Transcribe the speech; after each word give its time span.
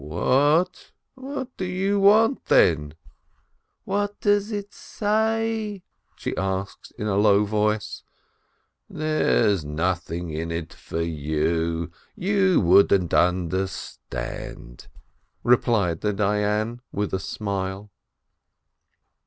"What? 0.03 0.93
What 1.13 1.55
do 1.57 1.63
you 1.63 1.99
want 1.99 2.45
then?" 2.45 2.95
"What 3.83 4.19
does 4.19 4.51
it 4.51 4.73
say?" 4.73 5.83
she 6.15 6.35
asked 6.37 6.91
in 6.97 7.05
a 7.05 7.17
low 7.17 7.45
voice. 7.45 8.01
"There 8.89 9.45
is 9.47 9.63
nothing 9.63 10.31
in 10.31 10.49
it 10.51 10.73
for 10.73 11.03
you, 11.03 11.91
you 12.15 12.59
wouldn't 12.61 13.13
under 13.13 13.67
stand," 13.67 14.87
replied 15.43 16.01
the 16.01 16.13
Dayan, 16.13 16.79
with 16.91 17.13
a 17.13 17.19
smile. 17.19 17.91